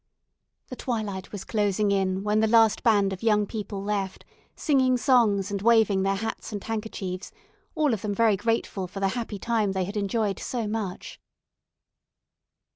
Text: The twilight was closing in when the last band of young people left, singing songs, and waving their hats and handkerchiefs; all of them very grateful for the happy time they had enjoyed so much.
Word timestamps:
The 0.69 0.75
twilight 0.75 1.31
was 1.31 1.43
closing 1.43 1.91
in 1.91 2.23
when 2.23 2.39
the 2.39 2.47
last 2.47 2.81
band 2.81 3.13
of 3.13 3.21
young 3.21 3.45
people 3.45 3.83
left, 3.83 4.25
singing 4.55 4.97
songs, 4.97 5.51
and 5.51 5.61
waving 5.61 6.01
their 6.01 6.15
hats 6.15 6.51
and 6.51 6.63
handkerchiefs; 6.63 7.31
all 7.75 7.93
of 7.93 8.01
them 8.01 8.15
very 8.15 8.35
grateful 8.35 8.87
for 8.87 8.99
the 8.99 9.09
happy 9.09 9.37
time 9.37 9.73
they 9.73 9.85
had 9.85 9.95
enjoyed 9.97 10.39
so 10.39 10.67
much. 10.67 11.21